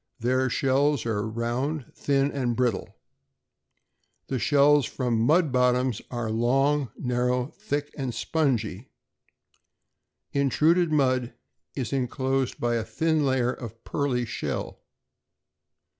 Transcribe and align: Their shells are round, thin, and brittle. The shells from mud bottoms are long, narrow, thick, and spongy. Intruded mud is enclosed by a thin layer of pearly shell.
Their 0.19 0.49
shells 0.49 1.05
are 1.05 1.27
round, 1.27 1.93
thin, 1.93 2.31
and 2.31 2.55
brittle. 2.55 2.97
The 4.29 4.39
shells 4.39 4.87
from 4.87 5.21
mud 5.21 5.51
bottoms 5.51 6.01
are 6.09 6.31
long, 6.31 6.89
narrow, 6.97 7.53
thick, 7.59 7.93
and 7.95 8.11
spongy. 8.11 8.89
Intruded 10.31 10.91
mud 10.91 11.35
is 11.75 11.93
enclosed 11.93 12.59
by 12.59 12.77
a 12.77 12.83
thin 12.83 13.23
layer 13.27 13.53
of 13.53 13.83
pearly 13.83 14.25
shell. 14.25 14.81